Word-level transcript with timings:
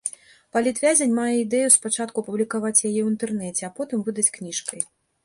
Палітвязень 0.55 1.11
мае 1.19 1.33
ідэю 1.43 1.67
спачатку 1.75 2.23
апублікаваць 2.25 2.79
яе 2.89 3.01
ў 3.03 3.07
інтэрнэце, 3.13 3.63
а 3.69 3.71
потым 3.81 3.99
выдаць 4.09 4.27
кніжкай. 4.39 4.81